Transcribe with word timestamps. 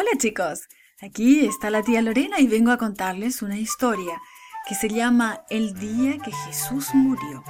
Hola 0.00 0.16
chicos, 0.16 0.66
aquí 1.02 1.44
está 1.44 1.68
la 1.68 1.82
tía 1.82 2.00
Lorena 2.00 2.40
y 2.40 2.46
vengo 2.46 2.70
a 2.70 2.78
contarles 2.78 3.42
una 3.42 3.58
historia 3.58 4.18
que 4.66 4.74
se 4.74 4.88
llama 4.88 5.42
El 5.50 5.74
día 5.74 6.16
que 6.16 6.32
Jesús 6.32 6.94
murió. 6.94 7.44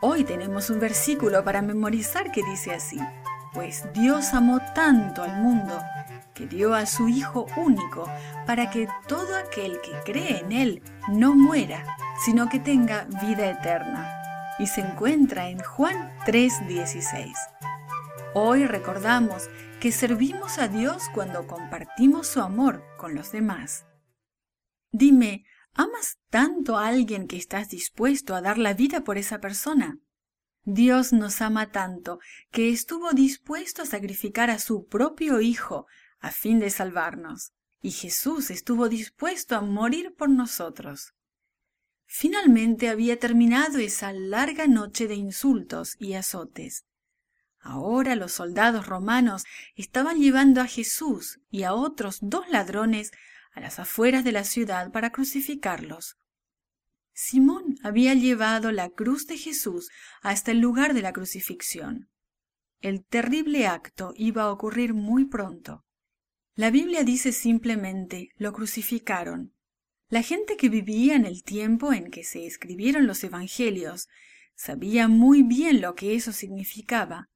Hoy 0.00 0.22
tenemos 0.22 0.70
un 0.70 0.78
versículo 0.78 1.42
para 1.42 1.60
memorizar 1.60 2.30
que 2.30 2.44
dice 2.44 2.72
así, 2.72 3.00
pues 3.54 3.92
Dios 3.92 4.34
amó 4.34 4.60
tanto 4.72 5.24
al 5.24 5.42
mundo 5.42 5.82
que 6.32 6.46
dio 6.46 6.74
a 6.74 6.86
su 6.86 7.08
Hijo 7.08 7.46
único 7.56 8.08
para 8.46 8.70
que 8.70 8.86
todo 9.08 9.36
aquel 9.36 9.80
que 9.80 9.90
cree 10.04 10.38
en 10.38 10.52
Él 10.52 10.82
no 11.08 11.34
muera, 11.34 11.84
sino 12.24 12.48
que 12.48 12.60
tenga 12.60 13.08
vida 13.20 13.50
eterna. 13.50 14.08
Y 14.60 14.68
se 14.68 14.82
encuentra 14.82 15.48
en 15.48 15.58
Juan 15.58 16.16
3:16. 16.24 17.34
Hoy 18.34 18.64
recordamos 18.64 19.50
que 19.80 19.92
servimos 19.92 20.58
a 20.58 20.68
Dios 20.68 21.04
cuando 21.14 21.46
compartimos 21.46 22.26
su 22.26 22.40
amor 22.40 22.82
con 22.96 23.14
los 23.14 23.30
demás. 23.30 23.86
Dime, 24.90 25.44
¿amas 25.74 26.18
tanto 26.30 26.78
a 26.78 26.88
alguien 26.88 27.28
que 27.28 27.36
estás 27.36 27.68
dispuesto 27.68 28.34
a 28.34 28.42
dar 28.42 28.58
la 28.58 28.74
vida 28.74 29.04
por 29.04 29.18
esa 29.18 29.40
persona? 29.40 29.98
Dios 30.64 31.12
nos 31.12 31.40
ama 31.40 31.70
tanto 31.70 32.18
que 32.50 32.70
estuvo 32.70 33.12
dispuesto 33.12 33.82
a 33.82 33.86
sacrificar 33.86 34.50
a 34.50 34.58
su 34.58 34.86
propio 34.86 35.40
Hijo 35.40 35.86
a 36.18 36.30
fin 36.32 36.58
de 36.58 36.70
salvarnos, 36.70 37.52
y 37.80 37.92
Jesús 37.92 38.50
estuvo 38.50 38.88
dispuesto 38.88 39.54
a 39.54 39.60
morir 39.60 40.14
por 40.16 40.28
nosotros. 40.28 41.14
Finalmente 42.06 42.88
había 42.88 43.18
terminado 43.18 43.78
esa 43.78 44.12
larga 44.12 44.66
noche 44.66 45.06
de 45.06 45.14
insultos 45.14 45.94
y 46.00 46.14
azotes. 46.14 46.87
Ahora 47.68 48.16
los 48.16 48.32
soldados 48.32 48.86
romanos 48.86 49.44
estaban 49.76 50.18
llevando 50.18 50.62
a 50.62 50.66
Jesús 50.66 51.38
y 51.50 51.64
a 51.64 51.74
otros 51.74 52.16
dos 52.22 52.48
ladrones 52.48 53.10
a 53.52 53.60
las 53.60 53.78
afueras 53.78 54.24
de 54.24 54.32
la 54.32 54.44
ciudad 54.44 54.90
para 54.90 55.12
crucificarlos. 55.12 56.16
Simón 57.12 57.76
había 57.82 58.14
llevado 58.14 58.72
la 58.72 58.88
cruz 58.88 59.26
de 59.26 59.36
Jesús 59.36 59.90
hasta 60.22 60.50
el 60.50 60.60
lugar 60.60 60.94
de 60.94 61.02
la 61.02 61.12
crucifixión. 61.12 62.08
El 62.80 63.04
terrible 63.04 63.66
acto 63.66 64.14
iba 64.16 64.44
a 64.44 64.50
ocurrir 64.50 64.94
muy 64.94 65.26
pronto. 65.26 65.84
La 66.54 66.70
Biblia 66.70 67.04
dice 67.04 67.32
simplemente 67.32 68.30
lo 68.36 68.54
crucificaron. 68.54 69.52
La 70.08 70.22
gente 70.22 70.56
que 70.56 70.70
vivía 70.70 71.16
en 71.16 71.26
el 71.26 71.42
tiempo 71.42 71.92
en 71.92 72.10
que 72.10 72.24
se 72.24 72.46
escribieron 72.46 73.06
los 73.06 73.22
Evangelios 73.24 74.08
sabía 74.54 75.06
muy 75.06 75.42
bien 75.42 75.82
lo 75.82 75.94
que 75.94 76.14
eso 76.14 76.32
significaba. 76.32 77.28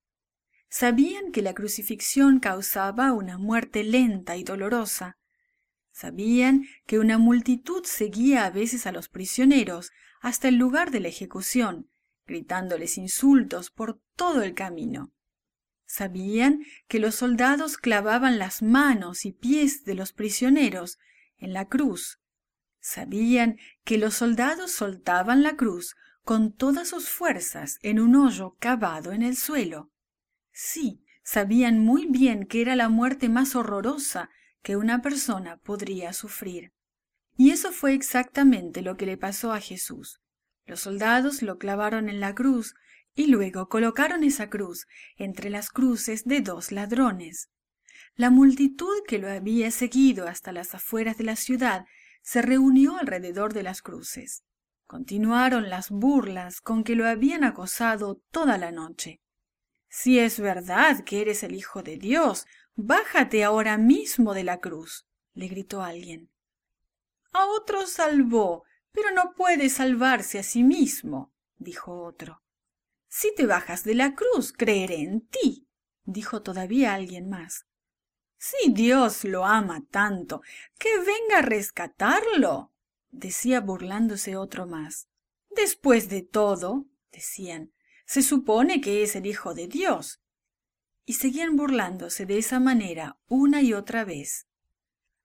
Sabían 0.75 1.33
que 1.33 1.43
la 1.43 1.53
crucifixión 1.53 2.41
causaba 2.41 3.13
una 3.13 3.37
muerte 3.37 3.85
lenta 3.85 4.39
y 4.39 4.43
dolorosa. 4.43 5.19
Sabían 5.91 6.65
que 6.87 6.99
una 6.99 7.19
multitud 7.19 7.85
seguía 7.85 8.47
a 8.47 8.51
veces 8.51 8.87
a 8.87 8.93
los 8.93 9.11
prisioneros 9.11 9.91
hasta 10.23 10.49
el 10.49 10.57
lugar 10.57 10.91
de 10.91 11.01
la 11.01 11.09
ejecución, 11.09 11.91
gritándoles 12.27 12.97
insultos 12.97 13.71
por 13.71 14.01
todo 14.17 14.41
el 14.41 14.55
camino. 14.55 15.13
Sabían 15.85 16.65
que 16.89 17.01
los 17.01 17.17
soldados 17.17 17.77
clavaban 17.77 18.39
las 18.39 18.63
manos 18.63 19.27
y 19.27 19.33
pies 19.33 19.85
de 19.85 19.95
los 19.95 20.15
prisioneros 20.15 20.99
en 21.37 21.53
la 21.53 21.69
cruz. 21.69 22.19
Sabían 22.81 23.59
que 23.85 23.99
los 23.99 24.15
soldados 24.15 24.73
soltaban 24.73 25.43
la 25.43 25.55
cruz 25.55 25.97
con 26.25 26.51
todas 26.51 26.89
sus 26.89 27.11
fuerzas 27.11 27.79
en 27.83 28.01
un 28.01 28.17
hoyo 28.17 28.57
cavado 28.59 29.13
en 29.13 29.23
el 29.23 29.37
suelo. 29.37 29.93
Sí, 30.53 31.05
sabían 31.25 31.79
muy 31.79 32.07
bien 32.07 32.47
que 32.47 32.61
era 32.61 32.77
la 32.77 32.89
muerte 32.89 33.29
más 33.29 33.57
horrorosa 33.57 34.31
que 34.63 34.77
una 34.77 35.03
persona 35.03 35.57
podría 35.57 36.13
sufrir. 36.13 36.73
Y 37.37 37.51
eso 37.51 37.73
fue 37.73 37.95
exactamente 37.95 38.83
lo 38.83 38.97
que 38.97 39.07
le 39.07 39.17
pasó 39.17 39.53
a 39.53 39.61
Jesús. 39.61 40.21
Los 40.67 40.81
soldados 40.81 41.43
lo 41.43 41.59
clavaron 41.59 42.09
en 42.09 42.21
la 42.21 42.35
cruz 42.35 42.75
y 43.15 43.27
luego 43.27 43.69
colocaron 43.69 44.25
esa 44.25 44.49
cruz 44.49 44.87
entre 45.17 45.51
las 45.51 45.71
cruces 45.71 46.25
de 46.25 46.41
dos 46.41 46.71
ladrones. 46.71 47.51
La 48.15 48.31
multitud 48.31 49.03
que 49.09 49.19
lo 49.19 49.31
había 49.31 49.71
seguido 49.71 50.29
hasta 50.29 50.53
las 50.53 50.75
afueras 50.75 51.17
de 51.17 51.25
la 51.25 51.37
ciudad 51.37 51.87
se 52.21 52.43
reunió 52.43 52.99
alrededor 52.99 53.55
de 53.55 53.63
las 53.63 53.81
cruces. 53.81 54.45
Continuaron 54.87 55.71
las 55.71 55.91
burlas 55.91 56.61
con 56.61 56.85
que 56.85 56.95
lo 56.95 57.09
habían 57.09 57.45
acosado 57.45 58.21
toda 58.31 58.59
la 58.59 58.71
noche. 58.71 59.22
Si 59.95 60.19
es 60.19 60.41
verdad 60.41 61.05
que 61.05 61.21
eres 61.21 61.43
el 61.43 61.55
Hijo 61.55 61.83
de 61.83 61.99
Dios, 61.99 62.47
bájate 62.77 63.45
ahora 63.45 63.77
mismo 63.77 64.33
de 64.33 64.43
la 64.43 64.59
cruz, 64.59 65.07
le 65.35 65.49
gritó 65.49 65.83
alguien. 65.83 66.31
A 67.33 67.45
otro 67.45 67.87
salvó, 67.87 68.65
pero 68.91 69.11
no 69.11 69.35
puede 69.37 69.69
salvarse 69.69 70.39
a 70.39 70.45
sí 70.45 70.65
mismo, 70.65 71.31
dijo 71.59 72.05
otro. 72.05 72.43
Si 73.09 73.35
te 73.35 73.45
bajas 73.45 73.85
de 73.85 73.95
la 73.95 74.15
cruz, 74.15 74.55
creeré 74.55 75.03
en 75.03 75.27
ti, 75.27 75.69
dijo 76.05 76.41
todavía 76.41 76.95
alguien 76.95 77.29
más. 77.29 77.67
Si 78.39 78.73
Dios 78.73 79.25
lo 79.25 79.45
ama 79.45 79.85
tanto, 79.91 80.41
que 80.79 80.97
venga 81.01 81.41
a 81.41 81.43
rescatarlo, 81.43 82.73
decía 83.11 83.61
burlándose 83.61 84.39
otro 84.39 84.67
más. 84.67 85.09
Después 85.51 86.09
de 86.09 86.23
todo, 86.23 86.87
decían, 87.13 87.75
se 88.07 88.23
supone 88.23 88.81
que 88.81 89.03
es 89.03 89.17
el 89.17 89.27
Hijo 89.27 89.55
de 89.55 89.69
Dios. 89.69 90.21
Y 91.05 91.15
seguían 91.15 91.57
burlándose 91.57 92.27
de 92.27 92.39
esa 92.39 92.61
manera 92.61 93.19
una 93.27 93.63
y 93.63 93.73
otra 93.73 94.05
vez. 94.05 94.47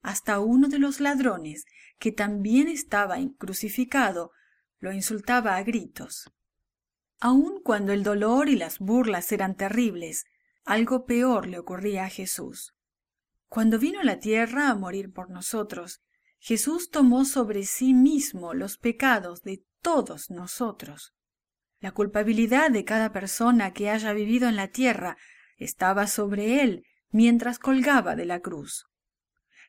Hasta 0.02 0.40
uno 0.40 0.68
de 0.68 0.80
los 0.80 1.00
ladrones, 1.00 1.66
que 2.00 2.12
también 2.12 2.68
estaba 2.68 3.18
crucificado, 3.38 4.32
lo 4.80 4.94
insultaba 4.94 5.56
a 5.56 5.64
gritos. 5.64 6.32
Aun 7.20 7.62
cuando 7.64 7.94
el 7.94 8.04
dolor 8.04 8.50
y 8.50 8.56
las 8.56 8.80
burlas 8.80 9.32
eran 9.32 9.56
terribles, 9.56 10.26
algo 10.66 11.06
peor 11.06 11.48
le 11.48 11.60
ocurría 11.60 12.06
a 12.06 12.10
Jesús. 12.10 12.76
Cuando 13.48 13.80
vino 13.80 14.02
a 14.02 14.04
la 14.04 14.20
tierra 14.20 14.70
a 14.70 14.76
morir 14.76 15.12
por 15.12 15.30
nosotros, 15.30 16.02
Jesús 16.40 16.92
tomó 16.92 17.26
sobre 17.26 17.64
sí 17.64 17.94
mismo 17.94 18.54
los 18.54 18.78
pecados 18.78 19.42
de 19.44 19.66
todos 19.82 20.30
nosotros. 20.30 21.14
La 21.80 21.92
culpabilidad 21.92 22.72
de 22.72 22.86
cada 22.86 23.12
persona 23.12 23.72
que 23.72 23.90
haya 23.90 24.14
vivido 24.14 24.50
en 24.50 24.56
la 24.56 24.70
tierra 24.70 25.18
estaba 25.58 26.08
sobre 26.08 26.64
él 26.64 26.84
mientras 27.12 27.60
colgaba 27.60 28.16
de 28.16 28.26
la 28.26 28.40
cruz. 28.40 28.88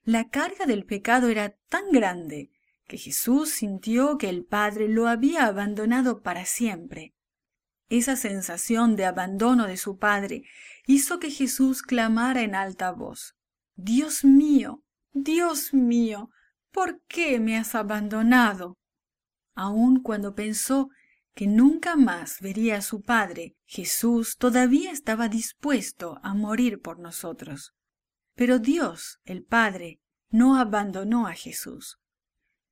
La 0.05 0.29
carga 0.29 0.65
del 0.65 0.85
pecado 0.87 1.29
era 1.29 1.57
tan 1.69 1.91
grande 1.91 2.51
que 2.87 2.97
Jesús 2.97 3.51
sintió 3.51 4.17
que 4.17 4.31
el 4.31 4.45
Padre 4.45 4.89
lo 4.89 5.07
había 5.07 5.45
abandonado 5.45 6.23
para 6.23 6.47
siempre. 6.47 7.15
Esa 7.91 8.17
sensación 8.17 8.97
de 8.97 9.05
abandono 9.05 9.67
de 9.67 9.77
su 9.77 9.99
Padre 9.99 10.45
hizo 10.87 11.19
que 11.19 11.31
Jesús 11.31 11.83
clamara 11.83 12.43
en 12.43 12.55
alta 12.55 12.91
voz, 12.93 13.35
Dios 13.77 14.25
mío, 14.25 14.83
Dios 15.13 15.75
mío, 15.75 16.31
¿por 16.73 17.01
qué 17.03 17.39
me 17.39 17.57
has 17.57 17.75
abandonado? 17.75 18.79
Aun 19.55 20.03
cuando 20.03 20.35
pensó 20.35 20.91
que 21.39 21.47
nunca 21.47 21.95
más 21.95 22.41
vería 22.41 22.79
a 22.79 22.83
su 22.83 23.01
Padre, 23.01 23.55
Jesús 23.65 24.39
todavía 24.39 24.91
estaba 24.91 25.29
dispuesto 25.29 26.19
a 26.25 26.35
morir 26.35 26.81
por 26.81 26.99
nosotros. 26.99 27.77
Pero 28.35 28.59
Dios, 28.59 29.21
el 29.25 29.45
Padre, 29.45 30.01
no 30.31 30.59
abandonó 30.59 31.29
a 31.29 31.35
Jesús. 31.35 32.01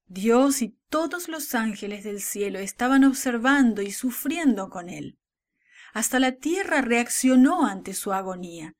Dios 0.09 0.63
y 0.63 0.77
todos 0.91 1.29
los 1.29 1.55
ángeles 1.55 2.03
del 2.03 2.21
cielo 2.21 2.59
estaban 2.59 3.05
observando 3.05 3.83
y 3.83 3.93
sufriendo 3.93 4.69
con 4.69 4.89
él. 4.89 5.17
Hasta 5.95 6.19
la 6.19 6.33
tierra 6.33 6.81
reaccionó 6.81 7.67
ante 7.67 7.95
su 7.95 8.13
agonía. 8.13 8.75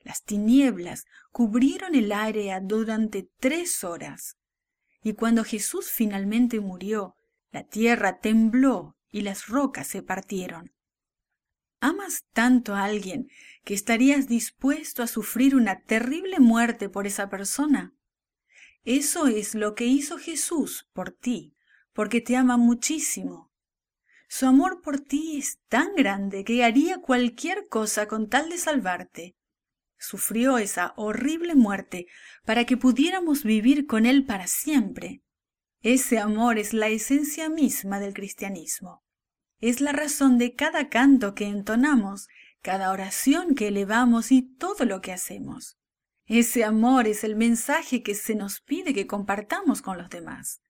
Las 0.00 0.22
tinieblas 0.22 1.06
cubrieron 1.30 1.94
el 1.94 2.12
área 2.12 2.60
durante 2.60 3.30
tres 3.38 3.84
horas. 3.84 4.36
Y 5.02 5.14
cuando 5.14 5.44
Jesús 5.44 5.90
finalmente 5.90 6.60
murió, 6.60 7.16
la 7.52 7.64
tierra 7.64 8.18
tembló 8.18 8.98
y 9.10 9.22
las 9.22 9.46
rocas 9.46 9.88
se 9.88 10.02
partieron. 10.02 10.72
¿Amas 11.80 12.24
tanto 12.32 12.74
a 12.74 12.84
alguien 12.84 13.28
que 13.64 13.74
estarías 13.74 14.28
dispuesto 14.28 15.02
a 15.02 15.06
sufrir 15.06 15.56
una 15.56 15.80
terrible 15.80 16.38
muerte 16.38 16.88
por 16.88 17.06
esa 17.06 17.30
persona? 17.30 17.94
Eso 18.84 19.26
es 19.26 19.54
lo 19.54 19.74
que 19.74 19.86
hizo 19.86 20.18
Jesús 20.18 20.88
por 20.92 21.10
ti, 21.10 21.54
porque 21.92 22.20
te 22.20 22.36
ama 22.36 22.56
muchísimo. 22.56 23.50
Su 24.28 24.46
amor 24.46 24.80
por 24.80 25.00
ti 25.00 25.38
es 25.38 25.58
tan 25.68 25.94
grande 25.94 26.44
que 26.44 26.62
haría 26.62 26.98
cualquier 26.98 27.66
cosa 27.68 28.06
con 28.06 28.28
tal 28.28 28.48
de 28.48 28.58
salvarte. 28.58 29.36
Sufrió 29.98 30.58
esa 30.58 30.94
horrible 30.96 31.54
muerte 31.54 32.06
para 32.44 32.64
que 32.64 32.76
pudiéramos 32.76 33.42
vivir 33.42 33.86
con 33.86 34.06
Él 34.06 34.24
para 34.24 34.46
siempre. 34.46 35.22
Ese 35.82 36.18
amor 36.18 36.58
es 36.58 36.74
la 36.74 36.88
esencia 36.88 37.48
misma 37.48 38.00
del 38.00 38.12
cristianismo. 38.12 39.02
Es 39.60 39.80
la 39.80 39.92
razón 39.92 40.36
de 40.36 40.54
cada 40.54 40.90
canto 40.90 41.34
que 41.34 41.46
entonamos, 41.46 42.28
cada 42.60 42.90
oración 42.92 43.54
que 43.54 43.68
elevamos 43.68 44.30
y 44.30 44.42
todo 44.42 44.84
lo 44.84 45.00
que 45.00 45.12
hacemos. 45.12 45.78
Ese 46.26 46.64
amor 46.64 47.06
es 47.08 47.24
el 47.24 47.34
mensaje 47.34 48.02
que 48.02 48.14
se 48.14 48.34
nos 48.34 48.60
pide 48.60 48.92
que 48.92 49.06
compartamos 49.06 49.80
con 49.80 49.96
los 49.96 50.10
demás. 50.10 50.60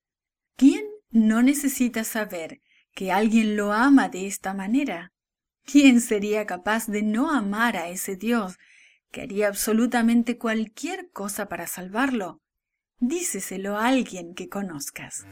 ¿Quién 0.57 0.87
no 1.11 1.43
necesita 1.43 2.05
saber 2.05 2.63
que 2.95 3.11
alguien 3.11 3.57
lo 3.57 3.73
ama 3.73 4.09
de 4.09 4.27
esta 4.29 4.55
manera? 4.55 5.13
¿Quién 5.65 6.01
sería 6.01 6.47
capaz 6.47 6.87
de 6.87 7.03
no 7.03 7.31
amar 7.31 7.77
a 7.77 7.89
ese 7.89 8.15
Dios 8.15 8.59
que 9.11 9.23
haría 9.23 9.49
absolutamente 9.49 10.39
cualquier 10.39 11.11
cosa 11.11 11.49
para 11.49 11.67
salvarlo? 11.67 12.41
Díceselo 13.03 13.79
a 13.79 13.89
alguien 13.89 14.35
que 14.35 14.51
conozcas. 14.51 15.25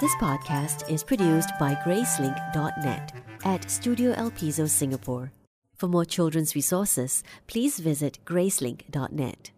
This 0.00 0.14
podcast 0.18 0.90
is 0.90 1.04
produced 1.04 1.50
by 1.60 1.74
Gracelink.net 1.84 3.12
at 3.44 3.70
Studio 3.70 4.14
El 4.14 4.30
Piso, 4.30 4.66
Singapore. 4.66 5.30
For 5.76 5.86
more 5.86 6.06
children's 6.06 6.54
resources, 6.54 7.22
please 7.46 7.78
visit 7.78 8.20
Gracelink.net. 8.24 9.50